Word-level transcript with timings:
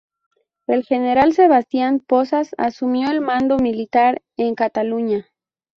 El 0.65 0.83
general 0.83 1.33
Sebastián 1.33 1.99
Pozas 1.99 2.55
asumió 2.57 3.11
el 3.11 3.21
mando 3.21 3.57
militar 3.59 4.23
en 4.35 4.55
Cataluña. 4.55 5.27